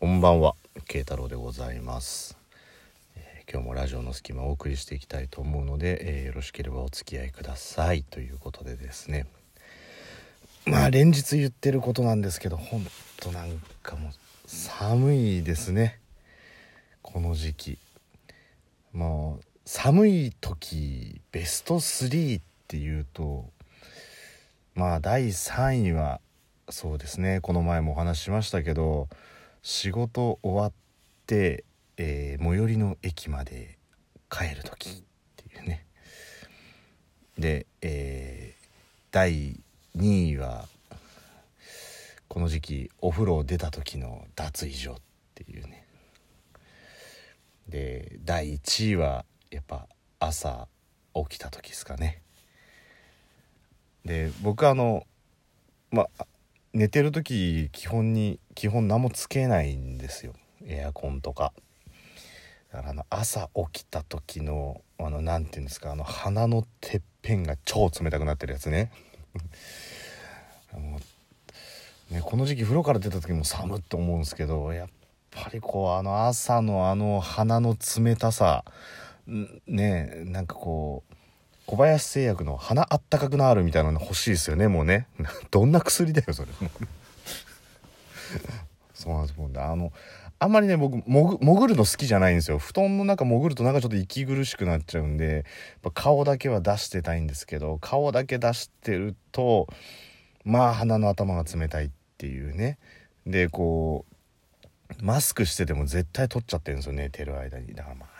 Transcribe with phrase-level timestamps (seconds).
[0.00, 0.54] こんばんは
[0.86, 2.38] 慶太郎でございます、
[3.16, 8.04] えー今日もラジオの隙間をお送りしていきたいと思うので、えーよろしければお付き合いください。
[8.04, 9.26] ということでですね。
[10.66, 14.12] まあ連日言ってることなんですけどほんとなんかもう
[14.46, 15.98] 寒いですね。
[17.02, 17.78] この時期。
[18.92, 23.46] もう寒い時ベスト3っていうと
[24.76, 26.20] まあ第3位は
[26.70, 27.40] そうですね。
[27.40, 29.08] この前もお話ししましたけど
[29.70, 30.72] 仕事終わっ
[31.26, 31.62] て、
[31.98, 33.76] えー最寄りの駅まで
[34.30, 35.02] 帰る時っ
[35.36, 35.84] ていうね。
[37.38, 38.68] で、えー
[39.10, 39.60] 第
[39.94, 40.66] 2位は
[42.28, 44.96] この時期お風呂を出た時の脱衣所っ
[45.34, 45.84] ていうね。
[47.68, 49.86] で第1位はやっぱ
[50.18, 50.66] 朝
[51.14, 52.22] 起きた時ですかね。
[54.06, 55.06] で僕あの
[55.90, 56.26] まあ
[56.78, 60.32] 寝てる時基本に基本何もつけないんですよ。
[60.64, 61.52] エアコンとか。
[62.72, 68.92] だからあの朝起きた時のあのなんていうんですかあの鼻のてっぺんが超冷たくなってるやつね。
[70.72, 71.00] あの
[72.12, 74.88] ねこの時期風呂から出た時も寒っと思うんですけどやっ
[75.32, 78.64] ぱりこうあの朝のあの鼻の冷たさ
[79.66, 81.07] ねなんかこう
[81.68, 85.06] 小林製薬の鼻あったかくなるみたいなの欲しいですよねもうね。
[85.52, 86.48] どんな薬だよそれ。
[88.94, 89.92] そうなんですもんあの
[90.38, 92.58] あんまりね僕もぐ潜るの好きじゃないんですよ。
[92.58, 95.44] 布団の中潜るとなんかちょっと息苦しくなっちゃうんでやっ
[95.82, 99.68] ぱ顔だけは出してたいんですけど顔だけ出してると
[100.44, 102.78] まあ鼻の頭が冷たいっていうね。
[103.26, 107.74] でこうマスクしてても絶対取っちゃってるんですよ寝てる間に。
[107.74, 108.17] だからまあ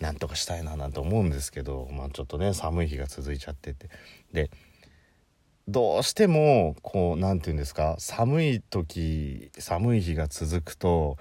[0.00, 3.88] なんとかしたいななんて思うんですけどまあちょっとね寒い日が続いちゃってて
[4.32, 4.50] で
[5.68, 11.16] どうしてもこう何て言うんですか寒い時寒い日が続くと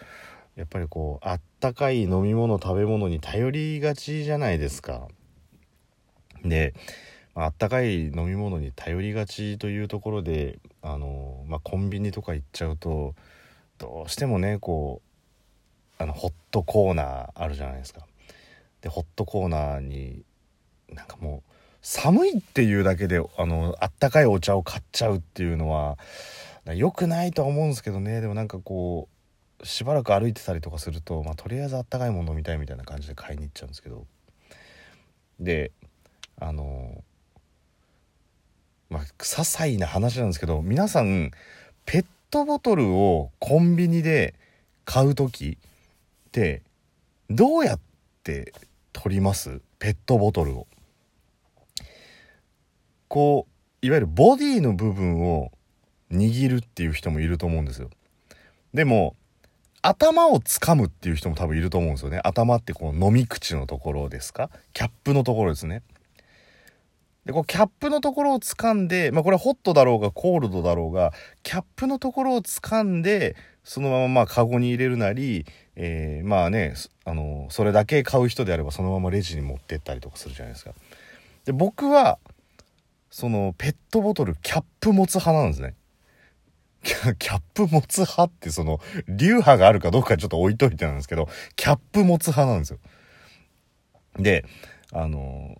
[0.55, 5.07] やっぱりこうあったかい飲み物食べ物に頼りがちじゃないですか。
[6.43, 6.73] で
[7.33, 13.15] あったかい飲み物に頼りがちというところであの、まあ、コンビニとか行っちゃうと
[13.77, 15.10] どうしてもねこう
[16.01, 18.07] あのホットコーナーあるじゃないですか。
[18.81, 20.23] でホットコーナーに
[20.91, 21.51] なんかもう
[21.81, 25.97] 寒いっていうだけであのあったかいお茶を買っちゃうっていうのは
[26.73, 29.07] 良くないとは思うんですけどねでもなんかこ
[29.61, 34.05] うしばらく歩いてたりとかすると、まあ、とりあえずあったかいもの飲みたいみたいな感じで買いに行っちゃうんですけど
[35.39, 35.71] で
[36.39, 37.03] あの
[38.89, 41.31] まあ些細な話なんですけど皆さん
[41.85, 44.33] ペットボトルをコンビニで
[44.85, 45.57] 買う時
[46.31, 46.63] って
[47.29, 47.79] どうやっ
[48.23, 48.53] て
[48.93, 49.61] 取ります？
[49.79, 50.67] ペットボトルを。
[53.09, 53.47] こ
[53.83, 55.51] ういわゆるボディの部分を
[56.09, 57.89] 握るっていう人もいると思うんですよ。
[58.73, 59.17] でも
[59.81, 62.21] 頭を掴むっていう人も多分いると思うんですよね。
[62.23, 64.49] 頭ってこう飲み口のところですか？
[64.71, 65.83] キャップのところですね。
[67.25, 71.11] でこうキャップのところを掴んでまあこれはホットだろうがコールドだろうが
[71.43, 75.45] キャップのところを掴んでそのまままあカゴに入れるなり、
[75.83, 76.75] えーまあね
[77.05, 80.73] あのそれだけ買う人であればそのままレジに持ってったりとかするじゃないですか
[81.45, 82.19] で僕は
[83.09, 85.75] そのペットボトルキャップ持つ派なんですね。
[86.83, 92.79] キャップ持つ派ってその流派があるかどうかちょっと置いといてなんですけどキャップ持つ派なんですよ。
[94.17, 94.45] で
[94.93, 95.59] あの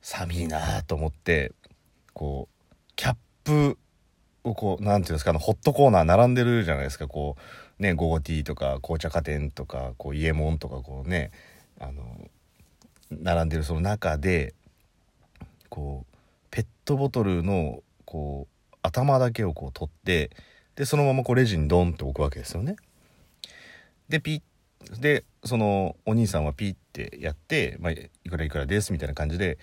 [0.00, 1.52] 寒いなと思って
[2.14, 2.64] こう
[2.96, 3.78] キャップ
[4.44, 7.40] をこうなんていうんですかあのホットコーナー並んでるじゃないですかこう
[7.82, 11.32] ね午後ティーとか紅茶家電とかこうイエモンとかこうね
[11.78, 12.02] あの
[13.10, 14.54] 並んでるその中で
[15.68, 16.16] こう
[16.50, 20.30] ペットボトルのこう頭だけをこう取って
[20.76, 22.76] でそのままこうレジにドンって置くわけですよね。
[24.08, 29.58] でピッでそのお兄さんはピッてやって、まあ、いくらいくらですみたいな感じで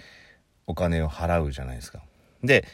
[0.66, 2.02] お金を払うじゃないですか。
[2.44, 2.66] で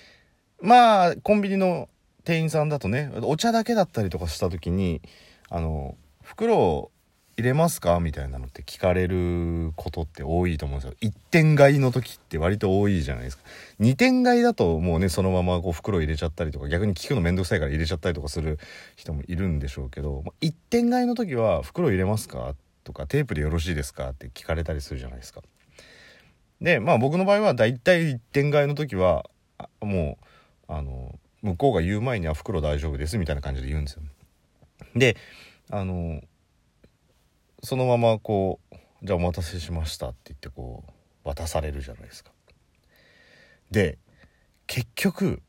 [0.61, 1.87] まあコンビニの
[2.23, 5.01] 店員さんだとねお茶だけだったりとかした時に
[5.49, 6.91] 「あの袋
[7.37, 10.95] 入れますか?」みたいなのって聞かれることって多いと思うんですよ。
[11.01, 13.43] 1点買いの時って割と多いじゃないですか。
[13.79, 18.57] 2点買いだともうねそのままこう袋入れちゃったりとか逆に聞くの面倒くさいから入れちゃったりとかする
[18.95, 22.55] 人もいるんでしょうけど1点買いの時は「袋入れますか?」
[22.85, 25.41] とか「テープでよろしいですか?」って聞かれたりするじゃないですか。
[26.61, 29.29] でまあ僕の場合はだいたい1点買いの時は
[29.81, 30.17] も
[30.69, 34.03] うあの向こうが言う前には袋大丈夫ですみたいな感じで言うんですよ。
[34.95, 35.17] で
[35.69, 36.21] あの
[37.63, 42.31] そのままこう「じゃあお待たせしました」って言ってこう渡されるじゃないですか。
[43.71, 43.97] で
[44.67, 45.41] 結局、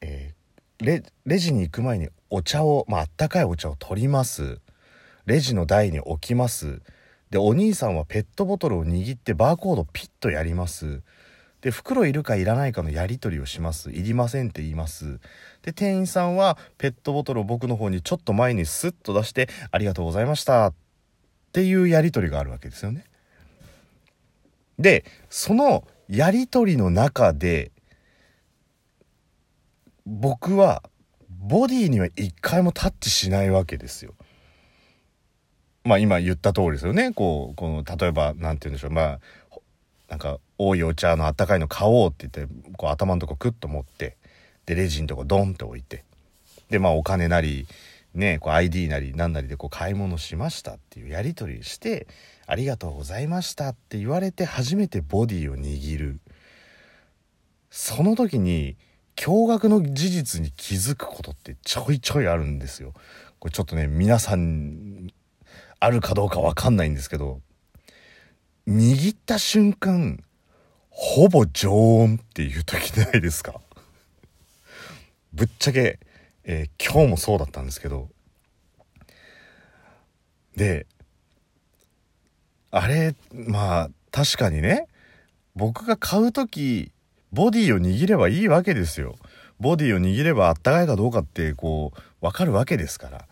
[0.00, 0.44] えー
[0.80, 4.60] レレジに行く前にお茶をまああったかいお茶を取ります。
[5.24, 6.82] レジの台に置きます。
[7.30, 11.02] でお兄さんはペットボトルを握ってバーコードピッとやります。
[11.64, 15.18] で袋いるかいらないかのやり取りをしますいりませんって言います
[15.62, 20.74] で店員さんはペットボトルを僕の方にちょっと前にスッと出してありがとうございましたっ
[21.52, 23.06] ていうやり取りがあるわけですよね
[24.78, 27.72] でそのやり取りの中で
[30.04, 30.82] 僕は
[31.30, 34.14] ボディには一回もタッチしないわけですよ。
[35.82, 37.12] まあ今言った通りですよね。
[37.12, 38.90] こう、この、例えば、なんて言うんでしょう。
[38.90, 39.20] まあ、
[40.08, 44.16] なんか、多いお茶のあったかいの買おうって言って、こう頭のとこクッと持って、
[44.66, 46.04] で、レジのとこドンって置いて、
[46.70, 47.66] で、まあお金なり、
[48.14, 52.06] ね、こう ID なり何なりでこう買い物しましたっていうやり取りして、
[52.46, 56.20] ありがとうございましたって言われて初めてボディを握る。
[57.70, 58.76] その時に、
[59.16, 62.92] 驚愕の事実に気づくことってちょいちょいあるんですよ。
[63.38, 65.08] これちょっとね、皆さん、
[65.80, 67.40] あるかどうかわかんないんですけど、
[68.66, 70.22] 握った瞬間、
[70.90, 71.72] ほぼ常
[72.02, 73.60] 温っていう時ないですか？
[75.32, 75.98] ぶっちゃけ、
[76.44, 78.08] えー、今日もそうだったんですけど、
[80.56, 80.86] で、
[82.70, 84.86] あれ、まあ、確かにね、
[85.54, 86.92] 僕が買う時
[87.32, 89.16] ボディを握ればいいわけですよ。
[89.60, 93.26] ボディを握ればあったかいかどうかってこうわかるわけですから。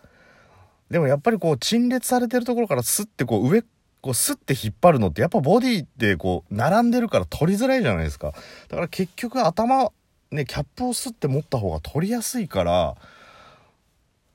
[0.89, 3.63] でもやっぱりこう陳列されてるところからスッてこう上
[4.03, 8.33] こうスッて引っ張るのってやっぱボディってこう並んでるから取りづらいじゃないですか。
[8.67, 9.91] だから結局頭
[10.29, 12.95] ねキャップをスッて持った方が取りやすいから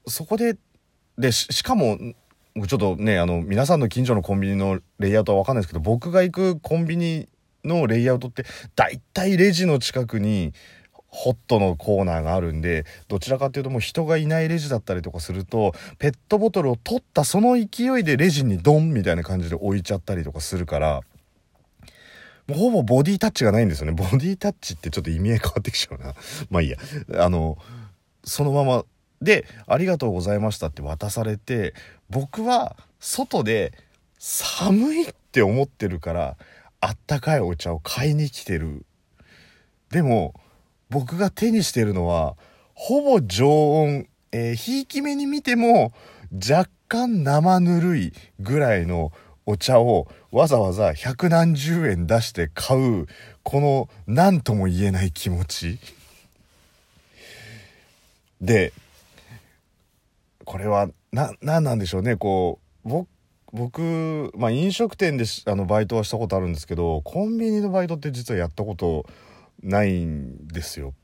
[0.07, 0.57] そこで
[1.19, 1.99] でしかも
[2.67, 7.29] ちょっとねあの皆さんの近所のコンビニのレイアウトは分かんないですけど僕が行くコンビニ
[7.63, 10.55] のレイアウトって大体レジの近くに
[11.09, 21.01] ホットのコーナーがあるんでどちらかっていうともう人がいないレジだったりとかするとペットボトルを取ったその勢いでレジにドンみたいな感じで置いちゃったりとかするから
[22.47, 23.93] もうほぼボディタッチがないんですよね。
[23.93, 26.15] ボディタッチってちょっと意味合い変わってきちゃうな。
[26.49, 26.79] まあいいや。
[27.19, 27.59] あの
[28.25, 28.85] そのまま
[29.21, 31.75] で「ありがとうございました」って渡されて
[32.09, 33.73] 僕は外で
[34.19, 36.37] 寒いって思ってるから
[36.81, 38.87] あったかいお茶を買いに来てる。
[39.91, 40.35] でも、
[40.91, 42.37] 僕が手にしてるのは、
[42.75, 45.93] ほぼ常温、えー、ひいき目に見ても、
[46.33, 49.13] 若干生ぬるいぐらいの
[49.47, 53.07] お茶をわざわざ百何十円出して買う、
[53.43, 55.79] この何とも言えない気持ち。
[58.41, 58.73] で、
[60.45, 63.09] これは、な、なんなんでしょうね、こう、僕
[63.53, 69.07] 僕、まあ、飲食店であのバイトはしたことあるんですけどコンビニのバイトって実はやったこと
[69.63, 70.95] ないんですよ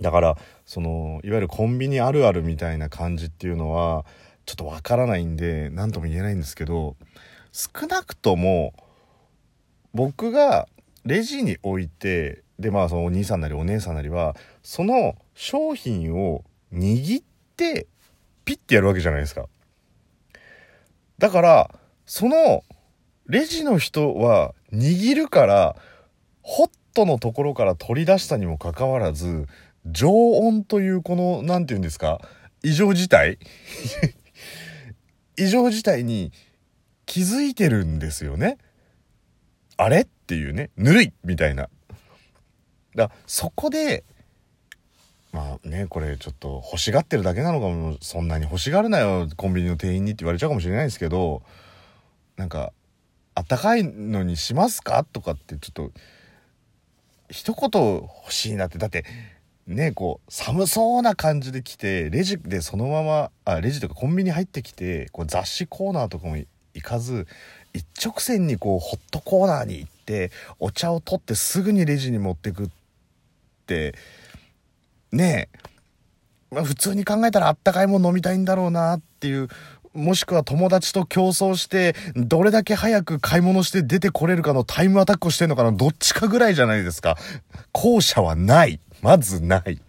[0.00, 4.04] だからそのいわゆるコンビニあるあるみたいな感じっていうのは
[4.46, 6.96] ちょっとわからないんで何とも言えないんですけど
[7.52, 8.72] 少なくとも
[9.92, 10.68] 僕が
[11.04, 17.24] レジに置いてでまあそのお兄さんなりお姉さんなりはその商品を握っ
[17.56, 17.86] て
[18.44, 19.46] ピッてやるわけじゃないですか。
[21.18, 21.70] だから、
[22.06, 22.64] その、
[23.26, 25.76] レジの人は握るから、
[26.42, 29.46] ホットのところから取り出したにもかかわらず、
[29.86, 32.20] 常温というこの、何て言うんですか、
[32.62, 33.38] 異常事態？
[35.36, 36.30] 異常事態に
[37.06, 38.58] 気づいてるんですよね。
[39.76, 40.02] あれ？
[40.02, 41.68] っていうね、ぬるいみたいな。
[42.94, 44.04] だそこで、
[45.32, 51.42] まあね、これちょっと欲しがってるだけなのかも、そんなに欲しがるなよ、コンビニの店員にって言われちゃうかもしれないですけど、
[52.36, 52.72] なんか、
[53.34, 55.04] あったかいのにしますか？
[55.04, 55.90] とかってちょっと、
[57.32, 59.04] 一言欲しいなって、だって、
[59.66, 66.46] ね、こう、寒そうな感じで来て、レジでそのまま、あ、レジとかコンビニ入ってきて、こう雑誌コーナーとかも行
[66.82, 67.26] かず、
[67.72, 72.70] 一直線にこう、ホットコーナーに行って、お茶を取ってすぐにレジに持ってくっ
[73.66, 73.94] て、
[75.10, 75.48] ね
[76.52, 79.48] え、ま、普通に考えたらあったかいもの飲みたいんだろうなっていう、
[79.94, 87.16] もしくは友達と競争して、どれだけ早く買い物して出てこれるかのタイムアタックをしてんのかな、どっちかぐらいじゃないですか。
[87.72, 88.80] 後者はない。
[89.02, 89.80] まずない。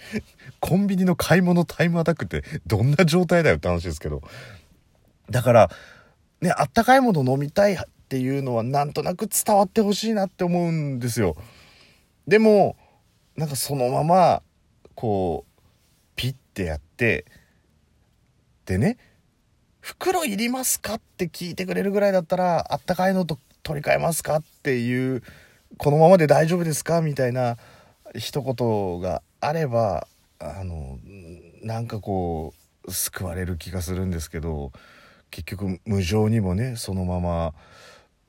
[0.60, 4.22] コンビニの買い物タイムアタックってどんな状態だよって話ですけど。
[5.30, 5.70] だから、
[6.40, 7.78] ね、あったかいもの飲みたいっ
[8.08, 11.36] ていうのはなんとなく伝わってほしいなって思うんですよ。
[12.26, 12.76] でも、
[13.38, 14.42] なんかそのまま
[14.96, 15.62] こう
[16.16, 17.24] ピッてやって
[18.66, 18.98] でね
[19.88, 20.96] 袋いりますか？
[20.96, 24.36] って聞いてくれるぐらいだったらあったかいのと取り替えますか？
[24.36, 25.22] っていう
[25.78, 27.00] このままで大丈夫ですか？
[27.00, 27.56] みたいな
[28.14, 30.06] 一言があれば
[30.40, 30.98] あの
[31.62, 32.52] なんかこ
[32.84, 34.72] う救われる気がするんですけど
[35.30, 37.54] 結局無情にもねそのまま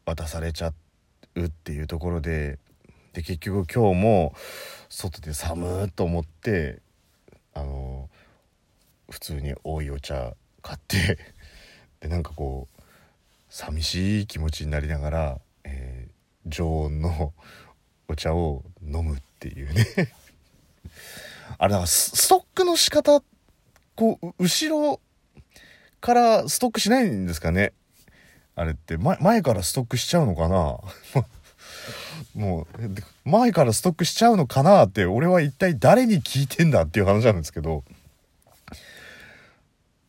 [0.06, 0.72] 渡されちゃ
[1.36, 2.58] うっていうところで
[3.12, 4.34] で結局今日も
[4.88, 6.80] 外で寒いと思って
[7.54, 8.08] あの
[9.12, 11.18] 普通に多いお茶買って
[12.02, 12.82] でなんかこう
[13.50, 17.34] 寂しい気持ちになりながら、えー、常温の
[18.08, 19.86] お茶を飲むっていうね。
[21.58, 23.22] あれなんかストックの仕方
[23.96, 25.02] こう後ろ
[26.00, 27.74] からストックしないんですかね？
[28.56, 30.78] あれって前からストックしちゃうのかな？
[32.36, 32.68] も
[33.26, 37.84] う前からストックしちゃうのかなって俺は一体誰に聞いてんだっていう話なんですけど。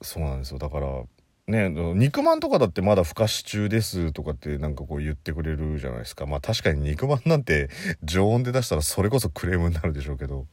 [0.02, 0.58] そうなんですよ。
[0.58, 0.86] だから
[1.50, 6.26] ね肉まんとかだってまだふかし中ですとかってなんかこう言ってくれるじゃないですか。
[6.26, 7.68] まあ確かに肉まんなんて
[8.02, 10.46] 常温で出したらそれこそクレームになるでしょうけど。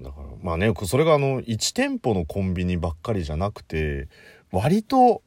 [0.00, 4.08] だからまあねそれがあの1店舗のコンビニばっかりじゃなくて
[4.52, 5.22] 割と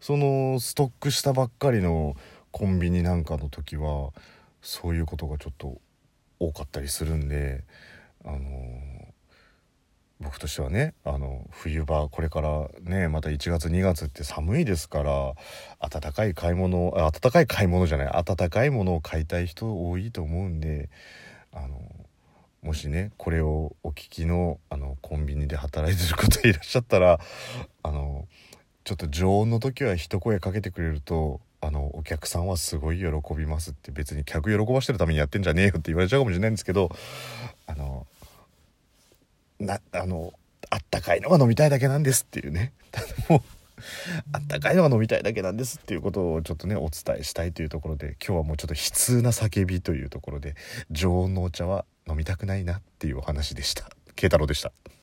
[0.00, 2.16] そのストックしたばっかりの
[2.50, 4.12] コンビニなんかの時は
[4.62, 5.78] そういうことがちょっと
[6.40, 7.64] 多かったりするんで
[8.24, 8.38] あの
[10.34, 15.34] 僕としてはねあの冬場これからねまた1月2月って寒いですから
[15.88, 20.90] 暖かい買い物暖かい買い物じゃない暖かいものを買いたい人多いと思うんで
[21.52, 21.80] あの
[22.64, 27.20] もしねこれをお聞きのあのコンビニで働いてる方いらっしゃったら
[27.84, 28.26] あの
[28.82, 36.90] ちょっと常温の時は一声かけてくれるとあのお客さんはすごい喜びますって別に客喜ばしてるためにやってんじゃねえよって言われちゃうかもしれないんですけど
[37.68, 38.08] あの
[39.60, 40.32] なあの
[40.70, 42.72] あったかいのが飲みたいだけなんですっていうね。
[43.28, 43.40] もう
[44.32, 50.54] あったかいのが飲みたいだけなんですっていうことをちょっとねお伝えしたいというところで今日はもうちょっと悲痛な叫びというところで
[50.90, 53.90] 常温のお茶は飲みたくないなっていうお話でした。
[54.14, 54.72] 慶太郎でした。